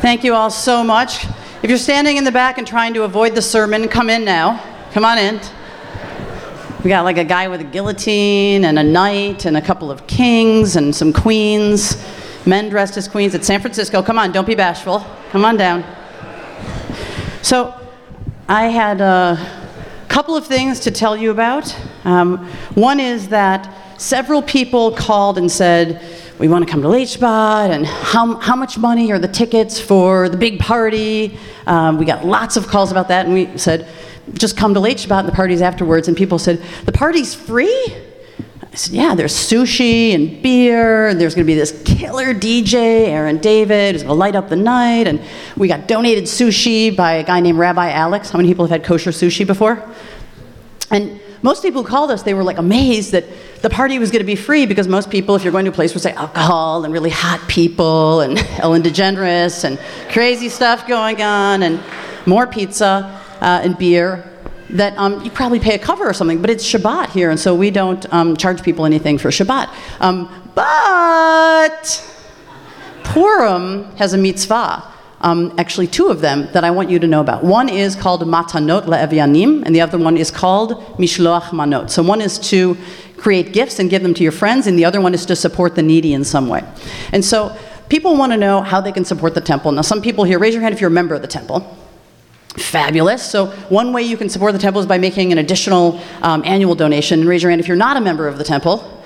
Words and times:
Thank 0.00 0.24
you 0.24 0.34
all 0.34 0.50
so 0.50 0.82
much. 0.82 1.26
If 1.62 1.68
you're 1.68 1.76
standing 1.76 2.16
in 2.16 2.24
the 2.24 2.32
back 2.32 2.56
and 2.56 2.66
trying 2.66 2.94
to 2.94 3.02
avoid 3.02 3.34
the 3.34 3.42
sermon, 3.42 3.86
come 3.86 4.08
in 4.08 4.24
now. 4.24 4.58
Come 4.92 5.04
on 5.04 5.18
in. 5.18 5.38
We 6.82 6.88
got 6.88 7.04
like 7.04 7.18
a 7.18 7.24
guy 7.24 7.48
with 7.48 7.60
a 7.60 7.64
guillotine 7.64 8.64
and 8.64 8.78
a 8.78 8.82
knight 8.82 9.44
and 9.44 9.58
a 9.58 9.60
couple 9.60 9.90
of 9.90 10.06
kings 10.06 10.76
and 10.76 10.96
some 10.96 11.12
queens, 11.12 12.02
men 12.46 12.70
dressed 12.70 12.96
as 12.96 13.08
queens 13.08 13.34
at 13.34 13.44
San 13.44 13.60
Francisco. 13.60 14.02
Come 14.02 14.18
on, 14.18 14.32
don't 14.32 14.46
be 14.46 14.54
bashful. 14.54 15.04
Come 15.32 15.44
on 15.44 15.58
down. 15.58 15.84
So, 17.42 17.78
I 18.48 18.68
had 18.68 19.02
a 19.02 19.36
couple 20.08 20.34
of 20.34 20.46
things 20.46 20.80
to 20.80 20.90
tell 20.90 21.14
you 21.14 21.30
about. 21.30 21.76
Um, 22.04 22.48
one 22.74 23.00
is 23.00 23.28
that 23.28 24.00
several 24.00 24.40
people 24.40 24.92
called 24.92 25.36
and 25.36 25.52
said, 25.52 26.02
we 26.40 26.48
want 26.48 26.64
to 26.66 26.70
come 26.70 26.80
to 26.80 26.88
Lichbad, 26.88 27.68
and 27.68 27.86
how, 27.86 28.36
how 28.36 28.56
much 28.56 28.78
money 28.78 29.12
are 29.12 29.18
the 29.18 29.28
tickets 29.28 29.78
for 29.78 30.30
the 30.30 30.38
big 30.38 30.58
party? 30.58 31.36
Um, 31.66 31.98
we 31.98 32.06
got 32.06 32.24
lots 32.24 32.56
of 32.56 32.66
calls 32.66 32.90
about 32.90 33.08
that, 33.08 33.26
and 33.26 33.34
we 33.34 33.58
said, 33.58 33.86
just 34.32 34.56
come 34.56 34.72
to 34.72 34.80
Lichbad 34.80 35.18
and 35.18 35.28
the 35.28 35.32
parties 35.32 35.60
afterwards. 35.60 36.08
And 36.08 36.16
people 36.16 36.38
said, 36.38 36.62
the 36.86 36.92
party's 36.92 37.34
free? 37.34 37.94
I 38.62 38.74
said, 38.74 38.94
yeah, 38.94 39.14
there's 39.14 39.34
sushi 39.34 40.14
and 40.14 40.42
beer, 40.42 41.08
and 41.08 41.20
there's 41.20 41.34
going 41.34 41.44
to 41.44 41.46
be 41.46 41.54
this 41.54 41.82
killer 41.84 42.32
DJ, 42.32 43.08
Aaron 43.08 43.36
David, 43.36 43.94
who's 43.94 44.02
going 44.02 44.14
to 44.14 44.18
light 44.18 44.34
up 44.34 44.48
the 44.48 44.56
night. 44.56 45.08
And 45.08 45.20
we 45.58 45.68
got 45.68 45.88
donated 45.88 46.24
sushi 46.24 46.96
by 46.96 47.14
a 47.14 47.22
guy 47.22 47.40
named 47.40 47.58
Rabbi 47.58 47.90
Alex. 47.90 48.30
How 48.30 48.38
many 48.38 48.48
people 48.48 48.64
have 48.64 48.70
had 48.70 48.82
kosher 48.82 49.10
sushi 49.10 49.46
before? 49.46 49.86
And 50.90 51.20
most 51.42 51.62
people 51.62 51.82
who 51.82 51.88
called 51.88 52.10
us, 52.10 52.22
they 52.22 52.32
were 52.32 52.44
like 52.44 52.56
amazed 52.56 53.12
that 53.12 53.24
the 53.62 53.70
party 53.70 53.98
was 53.98 54.10
going 54.10 54.20
to 54.20 54.26
be 54.26 54.36
free 54.36 54.64
because 54.66 54.88
most 54.88 55.10
people, 55.10 55.34
if 55.34 55.42
you're 55.42 55.52
going 55.52 55.66
to 55.66 55.70
a 55.70 55.74
place, 55.74 55.92
would 55.92 56.02
say 56.02 56.12
alcohol 56.12 56.84
and 56.84 56.92
really 56.92 57.10
hot 57.10 57.46
people 57.46 58.20
and 58.20 58.38
Ellen 58.58 58.82
DeGeneres 58.82 59.64
and 59.64 59.78
crazy 60.10 60.48
stuff 60.48 60.88
going 60.88 61.20
on 61.20 61.62
and 61.62 61.80
more 62.26 62.46
pizza 62.46 63.20
uh, 63.40 63.60
and 63.62 63.76
beer. 63.76 64.26
That 64.70 64.96
um, 64.98 65.22
you 65.24 65.30
probably 65.32 65.58
pay 65.58 65.74
a 65.74 65.78
cover 65.78 66.08
or 66.08 66.12
something, 66.12 66.40
but 66.40 66.48
it's 66.48 66.64
Shabbat 66.64 67.10
here, 67.10 67.30
and 67.30 67.40
so 67.40 67.56
we 67.56 67.72
don't 67.72 68.06
um, 68.14 68.36
charge 68.36 68.62
people 68.62 68.86
anything 68.86 69.18
for 69.18 69.30
Shabbat. 69.30 69.68
Um, 69.98 70.28
but 70.54 72.06
Purim 73.02 73.84
has 73.96 74.12
a 74.12 74.18
mitzvah 74.18 74.90
um, 75.20 75.52
actually 75.58 75.86
two 75.86 76.08
of 76.08 76.20
them 76.20 76.48
that 76.52 76.64
I 76.64 76.70
want 76.70 76.90
you 76.90 76.98
to 76.98 77.06
know 77.06 77.20
about. 77.20 77.44
One 77.44 77.68
is 77.68 77.94
called 77.94 78.22
Matanot 78.22 78.86
Le'evyanim, 78.86 79.62
and 79.64 79.74
the 79.74 79.80
other 79.80 79.98
one 79.98 80.16
is 80.16 80.30
called 80.30 80.82
Mishloach 80.96 81.50
Manot. 81.50 81.90
So 81.90 82.02
one 82.02 82.20
is 82.20 82.38
to 82.50 82.76
create 83.20 83.52
gifts 83.52 83.78
and 83.78 83.90
give 83.90 84.02
them 84.02 84.14
to 84.14 84.22
your 84.22 84.32
friends, 84.32 84.66
and 84.66 84.78
the 84.78 84.84
other 84.84 85.00
one 85.00 85.14
is 85.14 85.26
to 85.26 85.36
support 85.36 85.74
the 85.74 85.82
needy 85.82 86.12
in 86.12 86.24
some 86.24 86.48
way. 86.48 86.64
And 87.12 87.24
so 87.24 87.56
people 87.88 88.16
want 88.16 88.32
to 88.32 88.38
know 88.38 88.62
how 88.62 88.80
they 88.80 88.92
can 88.92 89.04
support 89.04 89.34
the 89.34 89.40
temple. 89.40 89.72
Now, 89.72 89.82
some 89.82 90.00
people 90.00 90.24
here, 90.24 90.38
raise 90.38 90.54
your 90.54 90.62
hand 90.62 90.74
if 90.74 90.80
you're 90.80 90.88
a 90.88 90.92
member 90.92 91.14
of 91.14 91.22
the 91.22 91.28
temple. 91.28 91.76
Fabulous. 92.56 93.28
So, 93.28 93.46
one 93.68 93.92
way 93.92 94.02
you 94.02 94.16
can 94.16 94.28
support 94.28 94.52
the 94.52 94.58
temple 94.58 94.80
is 94.80 94.86
by 94.86 94.98
making 94.98 95.30
an 95.30 95.38
additional 95.38 96.00
um, 96.22 96.42
annual 96.44 96.74
donation. 96.74 97.20
And 97.20 97.28
Raise 97.28 97.42
your 97.42 97.50
hand 97.50 97.60
if 97.60 97.68
you're 97.68 97.76
not 97.76 97.96
a 97.96 98.00
member 98.00 98.26
of 98.26 98.38
the 98.38 98.44
temple. 98.44 99.02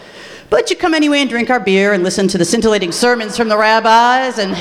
But 0.49 0.71
you 0.71 0.77
come 0.77 0.95
anyway 0.95 1.21
and 1.21 1.29
drink 1.29 1.51
our 1.51 1.61
beer 1.61 1.93
and 1.93 2.03
listen 2.03 2.29
to 2.29 2.39
the 2.39 2.45
scintillating 2.45 2.93
sermons 2.93 3.37
from 3.37 3.49
the 3.49 3.57
rabbis 3.57 4.39
and 4.39 4.57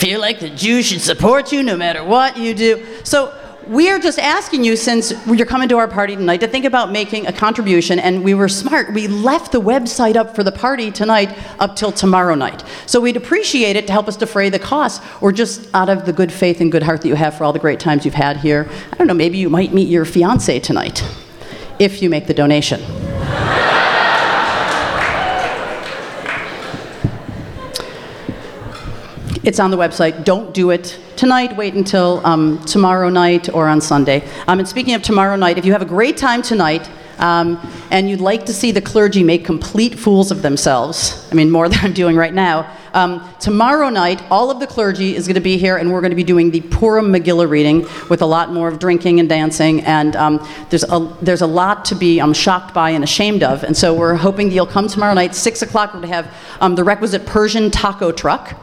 feel 0.00 0.20
like 0.20 0.40
the 0.40 0.50
Jews 0.50 0.86
should 0.86 1.00
support 1.00 1.52
you 1.52 1.62
no 1.62 1.76
matter 1.76 2.02
what 2.02 2.36
you 2.36 2.54
do. 2.54 2.84
So 3.04 3.36
we 3.70 3.88
are 3.88 4.00
just 4.00 4.18
asking 4.18 4.64
you, 4.64 4.74
since 4.74 5.12
you're 5.28 5.46
coming 5.46 5.68
to 5.68 5.78
our 5.78 5.86
party 5.86 6.16
tonight, 6.16 6.40
to 6.40 6.48
think 6.48 6.64
about 6.64 6.90
making 6.90 7.28
a 7.28 7.32
contribution. 7.32 8.00
And 8.00 8.24
we 8.24 8.34
were 8.34 8.48
smart. 8.48 8.92
We 8.92 9.06
left 9.06 9.52
the 9.52 9.60
website 9.60 10.16
up 10.16 10.34
for 10.34 10.42
the 10.42 10.50
party 10.50 10.90
tonight 10.90 11.38
up 11.60 11.76
till 11.76 11.92
tomorrow 11.92 12.34
night. 12.34 12.64
So 12.86 13.00
we'd 13.00 13.16
appreciate 13.16 13.76
it 13.76 13.86
to 13.86 13.92
help 13.92 14.08
us 14.08 14.16
defray 14.16 14.50
the 14.50 14.58
costs, 14.58 15.06
or 15.20 15.30
just 15.30 15.72
out 15.72 15.88
of 15.88 16.04
the 16.04 16.12
good 16.12 16.32
faith 16.32 16.60
and 16.60 16.72
good 16.72 16.82
heart 16.82 17.02
that 17.02 17.08
you 17.08 17.14
have 17.14 17.36
for 17.36 17.44
all 17.44 17.52
the 17.52 17.60
great 17.60 17.78
times 17.78 18.04
you've 18.04 18.14
had 18.14 18.38
here. 18.38 18.68
I 18.92 18.96
don't 18.96 19.06
know, 19.06 19.14
maybe 19.14 19.38
you 19.38 19.48
might 19.48 19.72
meet 19.72 19.88
your 19.88 20.04
fiance 20.04 20.58
tonight 20.58 21.04
if 21.78 22.02
you 22.02 22.10
make 22.10 22.26
the 22.26 22.34
donation. 22.34 22.80
It's 29.50 29.58
on 29.58 29.72
the 29.72 29.76
website. 29.76 30.22
Don't 30.22 30.54
do 30.54 30.70
it 30.70 30.96
tonight. 31.16 31.56
Wait 31.56 31.74
until 31.74 32.24
um, 32.24 32.64
tomorrow 32.66 33.08
night 33.08 33.52
or 33.52 33.66
on 33.66 33.80
Sunday. 33.80 34.22
Um, 34.46 34.60
and 34.60 34.68
speaking 34.68 34.94
of 34.94 35.02
tomorrow 35.02 35.34
night, 35.34 35.58
if 35.58 35.64
you 35.64 35.72
have 35.72 35.82
a 35.82 35.86
great 35.96 36.16
time 36.16 36.40
tonight 36.40 36.88
um, 37.18 37.58
and 37.90 38.08
you'd 38.08 38.20
like 38.20 38.46
to 38.46 38.52
see 38.52 38.70
the 38.70 38.80
clergy 38.80 39.24
make 39.24 39.44
complete 39.44 39.98
fools 39.98 40.30
of 40.30 40.42
themselves, 40.42 41.28
I 41.32 41.34
mean, 41.34 41.50
more 41.50 41.68
than 41.68 41.80
I'm 41.80 41.92
doing 41.92 42.14
right 42.14 42.32
now, 42.32 42.72
um, 42.94 43.28
tomorrow 43.40 43.88
night, 43.88 44.22
all 44.30 44.52
of 44.52 44.60
the 44.60 44.68
clergy 44.68 45.16
is 45.16 45.26
going 45.26 45.34
to 45.34 45.40
be 45.40 45.56
here, 45.56 45.78
and 45.78 45.92
we're 45.92 46.00
going 46.00 46.10
to 46.10 46.16
be 46.16 46.22
doing 46.22 46.52
the 46.52 46.60
Purim 46.60 47.12
Megillah 47.12 47.50
reading 47.50 47.88
with 48.08 48.22
a 48.22 48.26
lot 48.26 48.52
more 48.52 48.68
of 48.68 48.78
drinking 48.78 49.18
and 49.18 49.28
dancing. 49.28 49.80
And 49.80 50.14
um, 50.14 50.48
there's, 50.68 50.84
a, 50.84 51.16
there's 51.20 51.42
a 51.42 51.48
lot 51.48 51.84
to 51.86 51.96
be 51.96 52.20
um, 52.20 52.32
shocked 52.32 52.72
by 52.72 52.90
and 52.90 53.02
ashamed 53.02 53.42
of. 53.42 53.64
And 53.64 53.76
so 53.76 53.94
we're 53.94 54.14
hoping 54.14 54.48
that 54.48 54.54
you'll 54.54 54.66
come 54.66 54.86
tomorrow 54.86 55.14
night, 55.14 55.34
6 55.34 55.62
o'clock. 55.62 55.92
We're 55.92 56.02
going 56.02 56.10
to 56.10 56.14
have 56.14 56.34
um, 56.60 56.76
the 56.76 56.84
requisite 56.84 57.26
Persian 57.26 57.72
taco 57.72 58.12
truck 58.12 58.56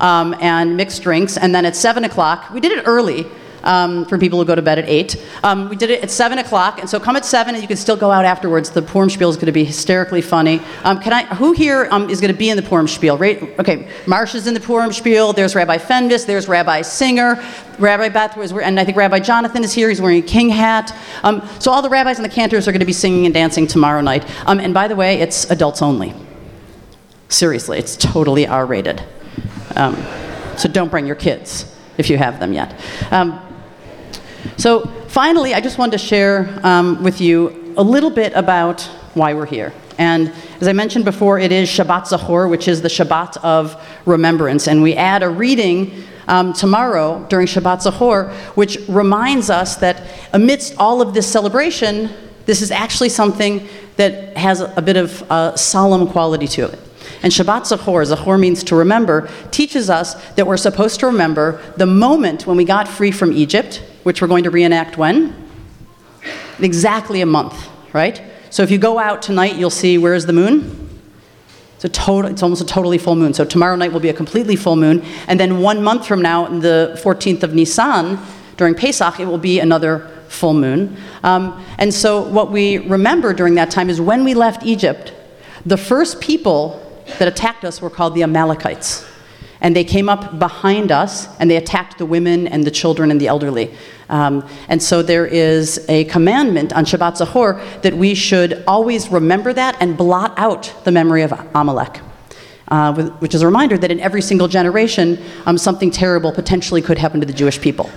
um, 0.00 0.34
and 0.40 0.76
mixed 0.76 1.02
drinks. 1.02 1.36
And 1.36 1.54
then 1.54 1.64
at 1.64 1.76
7 1.76 2.04
o'clock, 2.04 2.50
we 2.52 2.60
did 2.60 2.72
it 2.72 2.84
early. 2.86 3.26
Um, 3.64 4.06
for 4.06 4.18
people 4.18 4.40
who 4.40 4.44
go 4.44 4.56
to 4.56 4.60
bed 4.60 4.80
at 4.80 4.88
8. 4.88 5.24
Um, 5.44 5.68
we 5.68 5.76
did 5.76 5.88
it 5.88 6.02
at 6.02 6.10
7 6.10 6.36
o'clock, 6.40 6.80
and 6.80 6.90
so 6.90 6.98
come 6.98 7.14
at 7.14 7.24
7 7.24 7.54
and 7.54 7.62
you 7.62 7.68
can 7.68 7.76
still 7.76 7.94
go 7.94 8.10
out 8.10 8.24
afterwards. 8.24 8.70
The 8.70 8.82
Purim 8.82 9.08
Spiel 9.08 9.30
is 9.30 9.36
going 9.36 9.46
to 9.46 9.52
be 9.52 9.62
hysterically 9.62 10.20
funny. 10.20 10.60
Um, 10.82 11.00
can 11.00 11.12
I, 11.12 11.26
who 11.36 11.52
here 11.52 11.86
um, 11.92 12.10
is 12.10 12.20
going 12.20 12.32
to 12.32 12.36
be 12.36 12.50
in 12.50 12.56
the 12.56 12.62
Purim 12.64 12.88
Spiel? 12.88 13.16
Right? 13.16 13.40
Okay, 13.60 13.88
Marsha's 14.04 14.48
in 14.48 14.54
the 14.54 14.58
Purim 14.58 14.92
Spiel, 14.92 15.32
there's 15.32 15.54
Rabbi 15.54 15.78
Fenves, 15.78 16.26
there's 16.26 16.48
Rabbi 16.48 16.82
Singer, 16.82 17.40
Rabbi 17.78 18.08
Beth 18.08 18.36
was, 18.36 18.50
and 18.50 18.80
I 18.80 18.84
think 18.84 18.96
Rabbi 18.96 19.20
Jonathan 19.20 19.62
is 19.62 19.72
here, 19.72 19.88
he's 19.88 20.00
wearing 20.00 20.24
a 20.24 20.26
king 20.26 20.48
hat. 20.48 20.92
Um, 21.22 21.48
so 21.60 21.70
all 21.70 21.82
the 21.82 21.88
rabbis 21.88 22.16
and 22.16 22.24
the 22.24 22.34
cantors 22.34 22.66
are 22.66 22.72
going 22.72 22.80
to 22.80 22.84
be 22.86 22.92
singing 22.92 23.26
and 23.26 23.32
dancing 23.32 23.68
tomorrow 23.68 24.00
night. 24.00 24.28
Um, 24.44 24.58
and 24.58 24.74
by 24.74 24.88
the 24.88 24.96
way, 24.96 25.20
it's 25.20 25.48
adults 25.52 25.82
only. 25.82 26.14
Seriously, 27.28 27.78
it's 27.78 27.96
totally 27.96 28.46
R 28.46 28.66
rated. 28.66 29.04
Um, 29.76 29.96
so 30.56 30.68
don't 30.68 30.90
bring 30.90 31.06
your 31.06 31.16
kids 31.16 31.74
if 31.98 32.10
you 32.10 32.16
have 32.16 32.40
them 32.40 32.52
yet. 32.52 32.78
Um, 33.10 33.40
so 34.56 34.86
finally, 35.08 35.54
I 35.54 35.60
just 35.60 35.78
wanted 35.78 35.92
to 35.92 35.98
share 35.98 36.58
um, 36.62 37.02
with 37.02 37.20
you 37.20 37.74
a 37.76 37.82
little 37.82 38.10
bit 38.10 38.32
about 38.34 38.82
why 39.14 39.34
we're 39.34 39.46
here. 39.46 39.72
And 39.98 40.32
as 40.60 40.68
I 40.68 40.72
mentioned 40.72 41.04
before, 41.04 41.38
it 41.38 41.52
is 41.52 41.68
Shabbat 41.68 42.06
Zachor, 42.06 42.48
which 42.48 42.66
is 42.66 42.82
the 42.82 42.88
Shabbat 42.88 43.36
of 43.44 43.80
remembrance. 44.06 44.66
And 44.66 44.82
we 44.82 44.94
add 44.94 45.22
a 45.22 45.28
reading 45.28 46.04
um, 46.28 46.52
tomorrow 46.52 47.26
during 47.28 47.46
Shabbat 47.46 47.82
Zachor, 47.82 48.32
which 48.56 48.78
reminds 48.88 49.50
us 49.50 49.76
that 49.76 50.02
amidst 50.32 50.76
all 50.78 51.02
of 51.02 51.14
this 51.14 51.30
celebration, 51.30 52.10
this 52.46 52.62
is 52.62 52.70
actually 52.70 53.10
something 53.10 53.66
that 53.96 54.36
has 54.36 54.60
a 54.60 54.82
bit 54.82 54.96
of 54.96 55.22
a 55.30 55.56
solemn 55.56 56.08
quality 56.08 56.48
to 56.48 56.66
it. 56.66 56.78
And 57.22 57.32
Shabbat 57.32 57.62
Zachor, 57.62 58.04
Zachor 58.04 58.38
means 58.38 58.64
to 58.64 58.76
remember, 58.76 59.28
teaches 59.50 59.88
us 59.88 60.14
that 60.32 60.46
we're 60.46 60.56
supposed 60.56 60.98
to 61.00 61.06
remember 61.06 61.62
the 61.76 61.86
moment 61.86 62.46
when 62.46 62.56
we 62.56 62.64
got 62.64 62.88
free 62.88 63.12
from 63.12 63.32
Egypt, 63.32 63.82
which 64.02 64.20
we're 64.20 64.28
going 64.28 64.44
to 64.44 64.50
reenact 64.50 64.98
when? 64.98 65.34
Exactly 66.58 67.20
a 67.20 67.26
month, 67.26 67.68
right? 67.92 68.20
So 68.50 68.62
if 68.62 68.70
you 68.70 68.78
go 68.78 68.98
out 68.98 69.22
tonight, 69.22 69.56
you'll 69.56 69.70
see 69.70 69.98
where's 69.98 70.26
the 70.26 70.32
moon? 70.32 71.00
It's, 71.76 71.84
a 71.84 71.88
total, 71.88 72.30
it's 72.30 72.42
almost 72.42 72.60
a 72.60 72.66
totally 72.66 72.98
full 72.98 73.14
moon. 73.14 73.34
So 73.34 73.44
tomorrow 73.44 73.76
night 73.76 73.92
will 73.92 74.00
be 74.00 74.08
a 74.08 74.14
completely 74.14 74.56
full 74.56 74.76
moon. 74.76 75.04
And 75.28 75.38
then 75.38 75.60
one 75.60 75.82
month 75.82 76.06
from 76.06 76.22
now, 76.22 76.46
on 76.46 76.60
the 76.60 77.00
14th 77.02 77.44
of 77.44 77.54
Nisan, 77.54 78.18
during 78.56 78.74
Pesach, 78.74 79.20
it 79.20 79.26
will 79.26 79.38
be 79.38 79.60
another 79.60 80.10
full 80.28 80.54
moon. 80.54 80.96
Um, 81.22 81.64
and 81.78 81.94
so 81.94 82.22
what 82.22 82.50
we 82.50 82.78
remember 82.78 83.32
during 83.32 83.54
that 83.54 83.70
time 83.70 83.90
is 83.90 84.00
when 84.00 84.24
we 84.24 84.34
left 84.34 84.64
Egypt, 84.64 85.12
the 85.64 85.76
first 85.76 86.20
people 86.20 86.81
that 87.18 87.28
attacked 87.28 87.64
us 87.64 87.80
were 87.80 87.90
called 87.90 88.14
the 88.14 88.22
Amalekites. 88.22 89.06
And 89.60 89.76
they 89.76 89.84
came 89.84 90.08
up 90.08 90.38
behind 90.40 90.90
us 90.90 91.28
and 91.38 91.48
they 91.48 91.56
attacked 91.56 91.98
the 91.98 92.06
women 92.06 92.48
and 92.48 92.64
the 92.64 92.70
children 92.70 93.12
and 93.12 93.20
the 93.20 93.28
elderly. 93.28 93.72
Um, 94.08 94.46
and 94.68 94.82
so 94.82 95.02
there 95.02 95.24
is 95.24 95.86
a 95.88 96.04
commandment 96.04 96.72
on 96.72 96.84
Shabbat 96.84 97.24
Zachor 97.24 97.80
that 97.82 97.94
we 97.94 98.14
should 98.14 98.64
always 98.66 99.08
remember 99.10 99.52
that 99.52 99.76
and 99.80 99.96
blot 99.96 100.34
out 100.36 100.74
the 100.84 100.90
memory 100.90 101.22
of 101.22 101.32
Amalek. 101.54 102.00
Uh, 102.68 103.10
which 103.18 103.34
is 103.34 103.42
a 103.42 103.46
reminder 103.46 103.76
that 103.76 103.90
in 103.90 104.00
every 104.00 104.22
single 104.22 104.48
generation, 104.48 105.22
um, 105.44 105.58
something 105.58 105.90
terrible 105.90 106.32
potentially 106.32 106.80
could 106.80 106.96
happen 106.96 107.20
to 107.20 107.26
the 107.26 107.32
Jewish 107.32 107.60
people. 107.60 107.90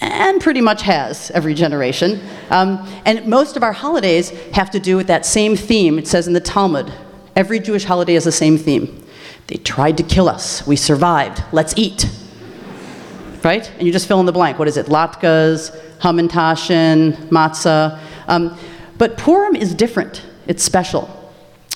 And 0.00 0.40
pretty 0.40 0.62
much 0.62 0.82
has 0.82 1.30
every 1.32 1.54
generation. 1.54 2.20
Um, 2.50 2.88
and 3.04 3.26
most 3.26 3.56
of 3.56 3.62
our 3.62 3.72
holidays 3.72 4.30
have 4.52 4.70
to 4.70 4.80
do 4.80 4.96
with 4.96 5.08
that 5.08 5.26
same 5.26 5.56
theme. 5.56 5.98
It 5.98 6.08
says 6.08 6.26
in 6.26 6.32
the 6.32 6.40
Talmud 6.40 6.92
Every 7.34 7.60
Jewish 7.60 7.84
holiday 7.84 8.14
has 8.14 8.24
the 8.24 8.32
same 8.32 8.58
theme. 8.58 9.04
They 9.46 9.56
tried 9.56 9.96
to 9.98 10.02
kill 10.02 10.28
us. 10.28 10.66
We 10.66 10.76
survived. 10.76 11.42
Let's 11.52 11.74
eat. 11.76 12.08
Right? 13.42 13.70
And 13.78 13.86
you 13.86 13.92
just 13.92 14.06
fill 14.06 14.20
in 14.20 14.26
the 14.26 14.32
blank. 14.32 14.58
What 14.58 14.68
is 14.68 14.76
it? 14.76 14.86
Latkes, 14.86 15.76
Hamantashen, 15.98 17.14
matzah. 17.28 17.98
Um, 18.28 18.56
but 18.98 19.16
Purim 19.16 19.56
is 19.56 19.74
different. 19.74 20.24
It's 20.46 20.62
special 20.62 21.08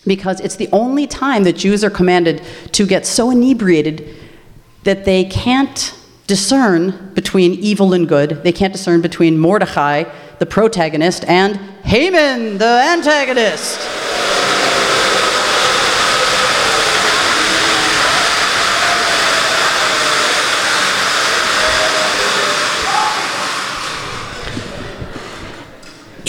because 0.06 0.40
it's 0.40 0.56
the 0.56 0.68
only 0.72 1.06
time 1.06 1.44
that 1.44 1.54
Jews 1.54 1.82
are 1.82 1.90
commanded 1.90 2.42
to 2.72 2.86
get 2.86 3.06
so 3.06 3.30
inebriated 3.30 4.14
that 4.84 5.04
they 5.04 5.24
can't 5.24 5.94
discern 6.26 7.12
between 7.14 7.52
evil 7.54 7.92
and 7.92 8.08
good. 8.08 8.42
They 8.42 8.52
can't 8.52 8.72
discern 8.72 9.00
between 9.00 9.38
Mordecai, 9.38 10.04
the 10.38 10.46
protagonist, 10.46 11.24
and 11.24 11.56
Haman, 11.84 12.58
the 12.58 12.64
antagonist. 12.64 13.95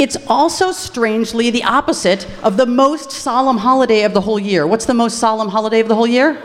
It's 0.08 0.16
also 0.28 0.72
strangely 0.72 1.50
the 1.50 1.66
opposite 1.66 2.26
of 2.42 2.56
the 2.56 2.66
most 2.66 3.12
solemn 3.12 3.58
holiday 3.58 4.04
of 4.04 4.14
the 4.14 4.22
whole 4.22 4.40
year. 4.40 4.66
What's 4.66 4.86
the 4.86 4.94
most 4.94 5.20
solemn 5.20 5.50
holiday 5.50 5.82
of 5.82 5.90
the 5.90 5.96
whole 5.96 6.08
year? 6.08 6.42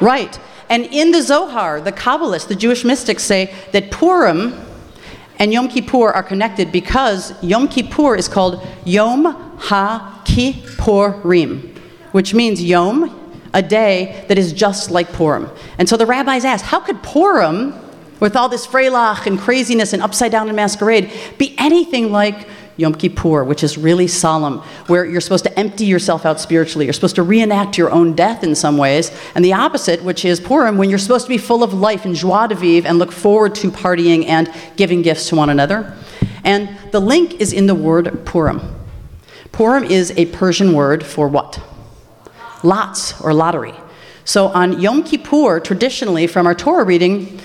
Right. 0.00 0.36
And 0.68 0.86
in 0.86 1.12
the 1.12 1.22
Zohar, 1.22 1.80
the 1.80 1.92
Kabbalists, 1.92 2.48
the 2.48 2.56
Jewish 2.56 2.84
mystics 2.84 3.22
say 3.22 3.54
that 3.70 3.92
Purim 3.92 4.60
and 5.38 5.52
Yom 5.52 5.68
Kippur 5.68 6.10
are 6.10 6.24
connected 6.24 6.72
because 6.72 7.32
Yom 7.44 7.68
Kippur 7.68 8.16
is 8.16 8.26
called 8.26 8.66
Yom 8.84 9.56
HaKippurim, 9.60 11.78
which 12.10 12.34
means 12.34 12.60
Yom, 12.60 13.38
a 13.54 13.62
day 13.62 14.24
that 14.26 14.36
is 14.36 14.52
just 14.52 14.90
like 14.90 15.12
Purim. 15.12 15.48
And 15.78 15.88
so 15.88 15.96
the 15.96 16.06
rabbis 16.06 16.44
ask, 16.44 16.64
how 16.64 16.80
could 16.80 17.00
Purim, 17.04 17.72
with 18.18 18.34
all 18.34 18.48
this 18.48 18.66
freilach 18.66 19.28
and 19.28 19.38
craziness 19.38 19.92
and 19.92 20.02
upside 20.02 20.32
down 20.32 20.48
and 20.48 20.56
masquerade, 20.56 21.12
be 21.38 21.54
anything 21.56 22.10
like 22.10 22.48
Yom 22.80 22.94
Kippur, 22.94 23.44
which 23.44 23.62
is 23.62 23.76
really 23.76 24.06
solemn, 24.06 24.58
where 24.86 25.04
you're 25.04 25.20
supposed 25.20 25.44
to 25.44 25.58
empty 25.58 25.84
yourself 25.84 26.24
out 26.24 26.40
spiritually. 26.40 26.86
You're 26.86 26.94
supposed 26.94 27.16
to 27.16 27.22
reenact 27.22 27.76
your 27.76 27.90
own 27.90 28.14
death 28.14 28.42
in 28.42 28.54
some 28.54 28.78
ways. 28.78 29.12
And 29.34 29.44
the 29.44 29.52
opposite, 29.52 30.02
which 30.02 30.24
is 30.24 30.40
Purim, 30.40 30.78
when 30.78 30.88
you're 30.88 30.98
supposed 30.98 31.26
to 31.26 31.28
be 31.28 31.36
full 31.36 31.62
of 31.62 31.74
life 31.74 32.06
and 32.06 32.14
joie 32.14 32.46
de 32.46 32.54
vivre 32.54 32.88
and 32.88 32.98
look 32.98 33.12
forward 33.12 33.54
to 33.56 33.70
partying 33.70 34.24
and 34.26 34.50
giving 34.76 35.02
gifts 35.02 35.28
to 35.28 35.36
one 35.36 35.50
another. 35.50 35.94
And 36.42 36.70
the 36.90 37.00
link 37.00 37.34
is 37.34 37.52
in 37.52 37.66
the 37.66 37.74
word 37.74 38.24
Purim. 38.24 38.62
Purim 39.52 39.84
is 39.84 40.12
a 40.16 40.24
Persian 40.26 40.72
word 40.72 41.04
for 41.04 41.28
what? 41.28 41.60
Lots 42.62 43.20
or 43.20 43.34
lottery. 43.34 43.74
So 44.24 44.46
on 44.48 44.80
Yom 44.80 45.02
Kippur, 45.02 45.60
traditionally 45.60 46.26
from 46.26 46.46
our 46.46 46.54
Torah 46.54 46.84
reading, 46.84 47.40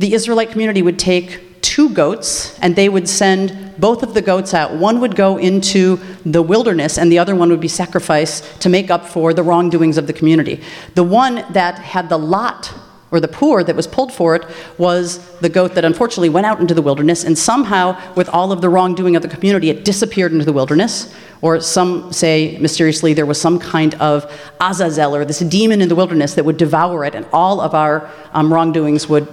the 0.00 0.12
Israelite 0.12 0.50
community 0.50 0.82
would 0.82 0.98
take 0.98 1.45
two 1.62 1.90
goats 1.90 2.58
and 2.60 2.76
they 2.76 2.88
would 2.88 3.08
send 3.08 3.74
both 3.78 4.02
of 4.02 4.14
the 4.14 4.22
goats 4.22 4.54
out. 4.54 4.74
One 4.74 5.00
would 5.00 5.16
go 5.16 5.36
into 5.36 5.98
the 6.24 6.42
wilderness 6.42 6.98
and 6.98 7.12
the 7.12 7.18
other 7.18 7.36
one 7.36 7.50
would 7.50 7.60
be 7.60 7.68
sacrificed 7.68 8.60
to 8.62 8.68
make 8.68 8.90
up 8.90 9.06
for 9.06 9.34
the 9.34 9.42
wrongdoings 9.42 9.98
of 9.98 10.06
the 10.06 10.12
community. 10.12 10.60
The 10.94 11.04
one 11.04 11.44
that 11.52 11.78
had 11.78 12.08
the 12.08 12.18
lot 12.18 12.72
or 13.10 13.20
the 13.20 13.28
pur 13.28 13.62
that 13.62 13.76
was 13.76 13.86
pulled 13.86 14.12
for 14.12 14.34
it 14.34 14.44
was 14.78 15.38
the 15.38 15.48
goat 15.48 15.74
that 15.74 15.84
unfortunately 15.84 16.28
went 16.28 16.46
out 16.46 16.60
into 16.60 16.74
the 16.74 16.82
wilderness 16.82 17.24
and 17.24 17.38
somehow 17.38 17.96
with 18.14 18.28
all 18.28 18.50
of 18.50 18.60
the 18.60 18.68
wrongdoing 18.68 19.14
of 19.14 19.22
the 19.22 19.28
community 19.28 19.70
it 19.70 19.84
disappeared 19.84 20.32
into 20.32 20.44
the 20.44 20.52
wilderness 20.52 21.14
or 21.40 21.60
some 21.60 22.12
say 22.12 22.58
mysteriously 22.58 23.14
there 23.14 23.26
was 23.26 23.40
some 23.40 23.58
kind 23.58 23.94
of 23.96 24.30
azazel 24.60 25.14
or 25.14 25.24
this 25.24 25.38
demon 25.38 25.80
in 25.80 25.88
the 25.88 25.94
wilderness 25.94 26.34
that 26.34 26.44
would 26.44 26.56
devour 26.56 27.04
it 27.04 27.14
and 27.14 27.24
all 27.32 27.60
of 27.60 27.74
our 27.74 28.10
um, 28.32 28.52
wrongdoings 28.52 29.08
would 29.08 29.28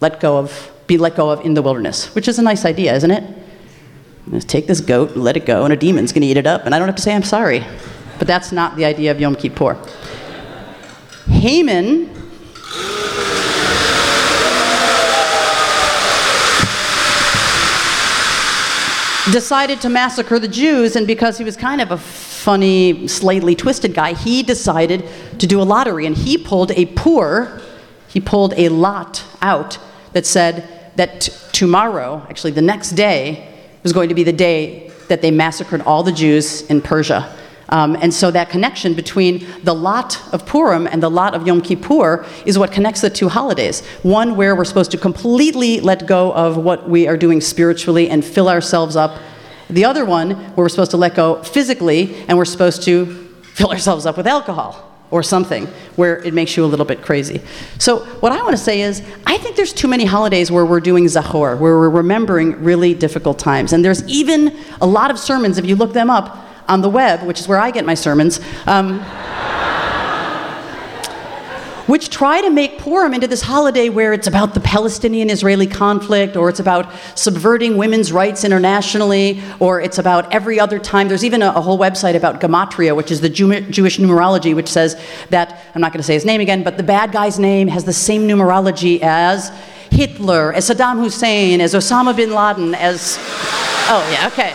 let 0.00 0.20
go 0.20 0.38
of 0.38 0.70
be 0.88 0.98
let 0.98 1.14
go 1.14 1.30
of 1.30 1.44
in 1.44 1.54
the 1.54 1.62
wilderness, 1.62 2.12
which 2.14 2.26
is 2.26 2.40
a 2.40 2.42
nice 2.42 2.64
idea, 2.64 2.96
isn't 2.96 3.10
it? 3.10 3.22
Let's 4.26 4.44
take 4.44 4.66
this 4.66 4.80
goat 4.80 5.12
and 5.12 5.22
let 5.22 5.36
it 5.36 5.46
go, 5.46 5.62
and 5.64 5.72
a 5.72 5.76
demon's 5.76 6.12
going 6.12 6.22
to 6.22 6.26
eat 6.26 6.36
it 6.36 6.46
up, 6.46 6.66
and 6.66 6.74
I 6.74 6.78
don't 6.78 6.88
have 6.88 6.96
to 6.96 7.02
say 7.02 7.14
I'm 7.14 7.22
sorry. 7.22 7.64
But 8.18 8.26
that's 8.26 8.50
not 8.50 8.74
the 8.74 8.84
idea 8.84 9.12
of 9.12 9.20
Yom 9.20 9.36
Kippur. 9.36 9.74
Haman 11.30 12.06
decided 19.30 19.80
to 19.82 19.90
massacre 19.90 20.38
the 20.38 20.48
Jews, 20.48 20.96
and 20.96 21.06
because 21.06 21.36
he 21.38 21.44
was 21.44 21.56
kind 21.56 21.80
of 21.80 21.90
a 21.90 21.98
funny, 21.98 23.06
slightly 23.08 23.54
twisted 23.54 23.92
guy, 23.92 24.14
he 24.14 24.42
decided 24.42 25.04
to 25.38 25.46
do 25.46 25.60
a 25.60 25.64
lottery, 25.64 26.06
and 26.06 26.16
he 26.16 26.38
pulled 26.38 26.70
a 26.72 26.86
pur, 26.86 27.60
he 28.08 28.20
pulled 28.20 28.54
a 28.54 28.70
lot 28.70 29.22
out 29.42 29.78
that 30.12 30.24
said, 30.24 30.77
that 30.98 31.20
t- 31.22 31.32
tomorrow, 31.52 32.26
actually 32.28 32.50
the 32.50 32.62
next 32.62 32.90
day, 32.90 33.48
was 33.82 33.92
going 33.92 34.08
to 34.08 34.14
be 34.14 34.24
the 34.24 34.32
day 34.32 34.90
that 35.06 35.22
they 35.22 35.30
massacred 35.30 35.80
all 35.82 36.02
the 36.02 36.12
Jews 36.12 36.62
in 36.62 36.82
Persia. 36.82 37.34
Um, 37.70 37.96
and 38.00 38.12
so 38.12 38.30
that 38.30 38.50
connection 38.50 38.94
between 38.94 39.46
the 39.62 39.74
lot 39.74 40.20
of 40.32 40.44
Purim 40.44 40.86
and 40.86 41.02
the 41.02 41.10
lot 41.10 41.34
of 41.34 41.46
Yom 41.46 41.60
Kippur 41.60 42.26
is 42.46 42.58
what 42.58 42.72
connects 42.72 43.02
the 43.02 43.10
two 43.10 43.28
holidays. 43.28 43.86
One 44.02 44.36
where 44.36 44.56
we're 44.56 44.64
supposed 44.64 44.90
to 44.90 44.98
completely 44.98 45.80
let 45.80 46.06
go 46.06 46.32
of 46.32 46.56
what 46.56 46.88
we 46.88 47.06
are 47.06 47.16
doing 47.16 47.40
spiritually 47.40 48.08
and 48.08 48.24
fill 48.24 48.48
ourselves 48.48 48.96
up. 48.96 49.20
The 49.70 49.84
other 49.84 50.04
one 50.04 50.30
where 50.30 50.64
we're 50.64 50.68
supposed 50.70 50.90
to 50.92 50.96
let 50.96 51.14
go 51.14 51.42
physically 51.44 52.16
and 52.26 52.36
we're 52.36 52.46
supposed 52.46 52.82
to 52.84 53.06
fill 53.54 53.70
ourselves 53.70 54.04
up 54.04 54.16
with 54.16 54.26
alcohol 54.26 54.87
or 55.10 55.22
something 55.22 55.66
where 55.96 56.22
it 56.22 56.34
makes 56.34 56.56
you 56.56 56.64
a 56.64 56.66
little 56.66 56.84
bit 56.84 57.02
crazy. 57.02 57.40
So, 57.78 58.04
what 58.20 58.32
I 58.32 58.42
want 58.42 58.50
to 58.56 58.62
say 58.62 58.82
is, 58.82 59.02
I 59.26 59.38
think 59.38 59.56
there's 59.56 59.72
too 59.72 59.88
many 59.88 60.04
holidays 60.04 60.50
where 60.50 60.66
we're 60.66 60.80
doing 60.80 61.04
Zachor, 61.04 61.58
where 61.58 61.78
we're 61.78 61.88
remembering 61.88 62.62
really 62.62 62.94
difficult 62.94 63.38
times. 63.38 63.72
And 63.72 63.84
there's 63.84 64.06
even 64.06 64.56
a 64.80 64.86
lot 64.86 65.10
of 65.10 65.18
sermons, 65.18 65.58
if 65.58 65.66
you 65.66 65.76
look 65.76 65.92
them 65.92 66.10
up 66.10 66.44
on 66.68 66.82
the 66.82 66.90
web, 66.90 67.22
which 67.22 67.40
is 67.40 67.48
where 67.48 67.58
I 67.58 67.70
get 67.70 67.86
my 67.86 67.94
sermons. 67.94 68.40
Um, 68.66 69.00
which 71.88 72.10
try 72.10 72.40
to 72.42 72.50
make 72.50 72.78
Purim 72.78 73.14
into 73.14 73.26
this 73.26 73.40
holiday 73.40 73.88
where 73.88 74.12
it's 74.12 74.26
about 74.26 74.52
the 74.52 74.60
Palestinian 74.60 75.30
Israeli 75.30 75.66
conflict, 75.66 76.36
or 76.36 76.50
it's 76.50 76.60
about 76.60 76.92
subverting 77.14 77.78
women's 77.78 78.12
rights 78.12 78.44
internationally, 78.44 79.42
or 79.58 79.80
it's 79.80 79.96
about 79.96 80.30
every 80.32 80.60
other 80.60 80.78
time. 80.78 81.08
There's 81.08 81.24
even 81.24 81.40
a, 81.40 81.48
a 81.48 81.60
whole 81.62 81.78
website 81.78 82.14
about 82.14 82.40
Gematria, 82.40 82.94
which 82.94 83.10
is 83.10 83.22
the 83.22 83.30
Jew- 83.30 83.62
Jewish 83.62 83.98
numerology, 83.98 84.54
which 84.54 84.68
says 84.68 85.00
that, 85.30 85.58
I'm 85.74 85.80
not 85.80 85.92
going 85.92 86.00
to 86.00 86.06
say 86.06 86.14
his 86.14 86.26
name 86.26 86.42
again, 86.42 86.62
but 86.62 86.76
the 86.76 86.82
bad 86.82 87.10
guy's 87.10 87.38
name 87.38 87.68
has 87.68 87.84
the 87.84 87.92
same 87.94 88.28
numerology 88.28 89.00
as 89.00 89.50
Hitler, 89.90 90.52
as 90.52 90.68
Saddam 90.68 91.00
Hussein, 91.00 91.62
as 91.62 91.72
Osama 91.72 92.14
bin 92.14 92.34
Laden, 92.34 92.74
as. 92.74 93.16
Oh, 93.90 94.06
yeah, 94.12 94.26
okay. 94.28 94.54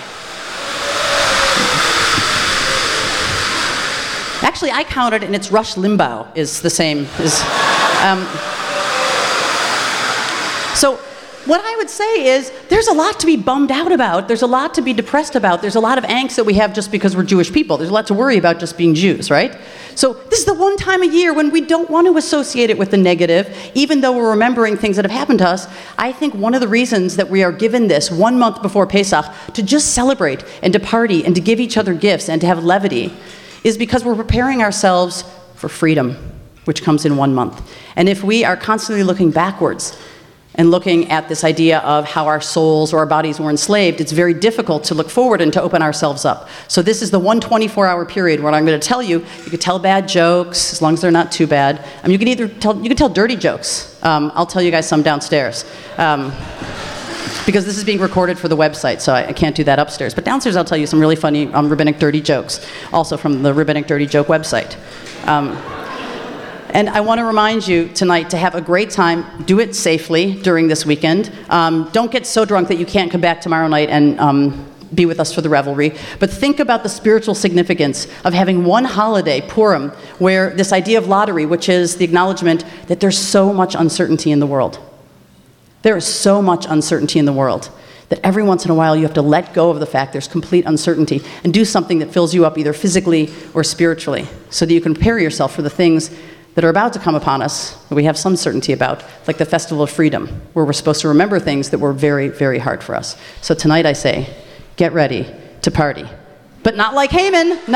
Actually, 4.64 4.80
I 4.80 4.86
counted, 4.86 5.24
and 5.24 5.36
it's 5.36 5.52
Rush 5.52 5.76
Limbaugh 5.76 6.38
is 6.38 6.62
the 6.62 6.70
same. 6.70 7.00
Is, 7.20 7.42
um, 8.02 8.26
so, 10.74 10.96
what 11.46 11.60
I 11.62 11.76
would 11.80 11.90
say 11.90 12.28
is 12.28 12.50
there's 12.70 12.88
a 12.88 12.94
lot 12.94 13.20
to 13.20 13.26
be 13.26 13.36
bummed 13.36 13.72
out 13.72 13.92
about. 13.92 14.30
There's 14.30 14.42
a 14.42 14.48
lot 14.48 14.74
to 14.76 14.82
be 14.82 14.94
depressed 14.94 15.36
about. 15.36 15.62
There's 15.62 15.76
a 15.76 15.82
lot 15.82 15.98
of 15.98 16.06
angst 16.06 16.38
that 16.38 16.46
we 16.46 16.54
have 16.54 16.74
just 16.74 16.94
because 16.94 17.14
we're 17.14 17.24
Jewish 17.24 17.52
people. 17.52 17.76
There's 17.76 17.90
a 17.90 17.94
lot 17.94 18.08
to 18.08 18.14
worry 18.14 18.38
about 18.38 18.62
just 18.62 18.78
being 18.78 18.96
Jews, 18.96 19.30
right? 19.30 19.54
So, 19.96 20.14
this 20.14 20.40
is 20.40 20.46
the 20.46 20.54
one 20.54 20.78
time 20.78 21.04
a 21.04 21.08
year 21.08 21.34
when 21.34 21.52
we 21.52 21.60
don't 21.60 21.90
want 21.90 22.08
to 22.08 22.16
associate 22.16 22.70
it 22.70 22.78
with 22.78 22.90
the 22.90 22.96
negative, 22.96 23.54
even 23.76 24.00
though 24.00 24.16
we're 24.16 24.30
remembering 24.30 24.78
things 24.78 24.96
that 24.96 25.04
have 25.04 25.12
happened 25.12 25.40
to 25.40 25.50
us. 25.50 25.68
I 25.98 26.14
think 26.14 26.36
one 26.36 26.54
of 26.54 26.62
the 26.62 26.70
reasons 26.70 27.18
that 27.18 27.30
we 27.30 27.44
are 27.44 27.52
given 27.52 27.90
this 27.90 28.10
one 28.10 28.40
month 28.40 28.62
before 28.62 28.88
Pesach 28.88 29.26
to 29.56 29.62
just 29.62 29.94
celebrate 29.94 30.46
and 30.64 30.72
to 30.72 30.80
party 30.80 31.26
and 31.26 31.36
to 31.36 31.42
give 31.42 31.60
each 31.60 31.76
other 31.76 31.94
gifts 31.94 32.30
and 32.30 32.40
to 32.40 32.48
have 32.48 32.64
levity 32.64 33.12
is 33.64 33.78
because 33.78 34.04
we're 34.04 34.16
preparing 34.16 34.62
ourselves 34.62 35.24
for 35.56 35.70
freedom, 35.70 36.18
which 36.66 36.84
comes 36.84 37.06
in 37.06 37.18
one 37.18 37.34
month. 37.34 37.74
And 37.96 38.10
if 38.10 38.24
we 38.24 38.44
are 38.44 38.58
constantly 38.58 39.04
looking 39.04 39.32
backwards 39.32 39.98
and 40.56 40.70
looking 40.70 41.10
at 41.10 41.28
this 41.30 41.44
idea 41.44 41.80
of 41.80 42.06
how 42.06 42.28
our 42.28 42.42
souls 42.42 42.94
or 42.94 43.00
our 43.00 43.06
bodies 43.06 43.40
were 43.40 43.50
enslaved, 43.50 44.00
it's 44.00 44.12
very 44.12 44.34
difficult 44.34 44.84
to 44.84 44.94
look 44.94 45.10
forward 45.10 45.42
and 45.42 45.52
to 45.54 45.62
open 45.62 45.82
ourselves 45.82 46.26
up. 46.26 46.50
So 46.68 46.82
this 46.82 47.02
is 47.02 47.10
the 47.10 47.20
one 47.20 47.40
24-hour 47.40 48.06
period 48.06 48.40
where 48.40 48.54
I'm 48.54 48.66
going 48.66 48.80
to 48.80 48.88
tell 48.88 49.02
you, 49.02 49.20
you 49.46 49.50
can 49.50 49.60
tell 49.60 49.80
bad 49.80 50.08
jokes 50.08 50.72
as 50.74 50.82
long 50.82 50.94
as 50.94 51.02
they're 51.02 51.12
not 51.12 51.32
too 51.32 51.48
bad. 51.48 51.84
Mean, 52.04 52.12
you 52.12 52.20
can 52.20 52.28
either 52.28 52.48
tell, 52.48 52.76
you 52.76 52.90
can 52.90 52.98
tell 52.98 53.10
dirty 53.10 53.36
jokes. 53.36 53.98
Um, 54.04 54.32
I'll 54.36 54.46
tell 54.46 54.62
you 54.62 54.70
guys 54.70 54.88
some 54.88 55.02
downstairs. 55.02 55.66
Um, 55.98 56.32
because 57.46 57.66
this 57.66 57.78
is 57.78 57.84
being 57.84 58.00
recorded 58.00 58.38
for 58.38 58.48
the 58.48 58.58
website, 58.58 59.02
so 59.02 59.14
I, 59.14 59.28
I, 59.28 59.34
can't 59.34 59.56
do 59.56 59.64
that 59.66 59.80
upstairs. 59.80 60.14
But 60.14 60.26
downstairs, 60.26 60.56
I'll 60.56 60.66
tell 60.66 60.78
you 60.78 60.88
some 60.88 61.00
really 61.00 61.16
funny 61.16 61.52
um, 61.54 61.70
rabbinic 61.70 62.00
dirty 62.00 62.22
jokes, 62.22 62.66
also 62.92 63.18
from 63.18 63.44
the 63.44 63.54
Rabbinic 63.54 63.88
Dirty 63.88 64.06
Joke 64.06 64.28
website. 64.28 64.78
Um, 65.28 65.58
and 66.74 66.90
I 66.90 67.02
want 67.02 67.20
to 67.20 67.26
remind 67.26 67.68
you 67.68 67.88
tonight 67.90 68.32
to 68.32 68.38
have 68.38 68.56
a 68.56 68.62
great 68.62 68.90
time. 68.90 69.44
Do 69.44 69.60
it 69.60 69.76
safely 69.76 70.42
during 70.42 70.68
this 70.68 70.88
weekend. 70.88 71.32
Um, 71.50 71.88
don't 71.94 72.12
get 72.12 72.26
so 72.26 72.46
drunk 72.46 72.68
that 72.70 72.78
you 72.78 72.86
can't 72.86 73.12
come 73.12 73.22
back 73.22 73.42
tomorrow 73.42 73.68
night 73.68 73.90
and 73.90 74.20
um, 74.20 74.68
be 74.96 75.06
with 75.06 75.20
us 75.20 75.34
for 75.34 75.42
the 75.42 75.50
revelry. 75.50 75.96
But 76.20 76.32
think 76.32 76.60
about 76.60 76.82
the 76.82 76.90
spiritual 76.90 77.36
significance 77.36 78.08
of 78.26 78.34
having 78.34 78.66
one 78.66 78.86
holiday, 78.86 79.42
Purim, 79.42 79.90
where 80.18 80.50
this 80.50 80.74
idea 80.74 80.98
of 80.98 81.08
lottery, 81.08 81.46
which 81.46 81.70
is 81.70 81.98
the 81.98 82.06
acknowledgement 82.06 82.66
that 82.88 83.00
there's 83.00 83.18
so 83.18 83.54
much 83.54 83.76
uncertainty 83.76 84.32
in 84.32 84.40
the 84.40 84.48
world. 84.48 84.80
There 85.84 85.96
is 85.96 86.06
so 86.06 86.42
much 86.42 86.66
uncertainty 86.68 87.20
in 87.20 87.26
the 87.26 87.34
world 87.34 87.70
that 88.10 88.20
every 88.24 88.44
once 88.44 88.66
in 88.66 88.72
a 88.72 88.76
while 88.76 88.96
you 88.96 89.04
have 89.04 89.14
to 89.14 89.22
let 89.22 89.54
go 89.54 89.70
of 89.70 89.80
the 89.80 89.86
fact 89.86 90.14
there's 90.14 90.28
complete 90.28 90.66
uncertainty 90.66 91.22
and 91.44 91.54
do 91.54 91.66
something 91.66 92.00
that 92.00 92.12
fills 92.12 92.34
you 92.34 92.46
up 92.46 92.58
either 92.58 92.74
physically 92.74 93.32
or 93.54 93.64
spiritually 93.64 94.28
so 94.50 94.66
that 94.66 94.74
you 94.74 94.82
can 94.82 94.94
prepare 94.94 95.20
yourself 95.20 95.54
for 95.54 95.62
the 95.62 95.70
things 95.70 96.10
that 96.56 96.64
are 96.64 96.70
about 96.70 96.94
to 96.94 97.00
come 97.00 97.16
upon 97.16 97.42
us 97.42 97.74
that 97.88 97.96
we 97.96 98.04
have 98.04 98.18
some 98.18 98.36
certainty 98.36 98.72
about, 98.74 99.04
like 99.28 99.38
the 99.38 99.46
Festival 99.46 99.84
of 99.84 99.90
Freedom, 99.90 100.28
where 100.54 100.64
we're 100.64 100.74
supposed 100.74 101.02
to 101.02 101.08
remember 101.08 101.40
things 101.40 101.72
that 101.72 101.80
were 101.80 101.94
very, 101.94 102.30
very 102.30 102.60
hard 102.60 102.84
for 102.84 102.96
us. 102.96 103.18
So 103.42 103.56
tonight 103.56 103.86
I 103.86 103.94
say, 103.94 104.34
get 104.76 104.94
ready 104.94 105.28
to 105.64 105.72
party. 105.72 106.06
But 106.62 106.78
not 106.78 106.94
like 106.94 107.12
Haman. 107.12 107.60